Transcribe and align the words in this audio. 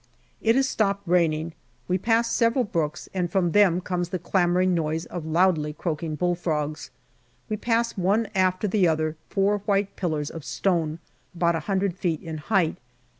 It 0.41 0.55
has 0.55 0.67
stopped 0.67 1.07
raining; 1.07 1.53
we 1.87 1.99
pass 1.99 2.31
several 2.31 2.63
brooks, 2.63 3.07
and 3.13 3.29
from 3.31 3.51
them 3.51 3.81
comes 3.81 4.09
the 4.09 4.17
clamouring 4.17 4.73
noise 4.73 5.05
of 5.05 5.27
loudly 5.27 5.73
croaking 5.73 6.15
bull 6.15 6.33
frogs. 6.33 6.89
We 7.49 7.55
pass 7.57 7.95
one 7.95 8.27
after 8.33 8.67
the 8.67 8.87
other 8.87 9.15
four 9.29 9.59
white 9.67 9.95
pillars 9.95 10.31
of 10.31 10.43
stone, 10.43 10.97
about 11.35 11.55
a 11.55 11.59
hundred 11.69 11.99
feet 11.99 12.23
in 12.23 12.39
height. 12.39 12.77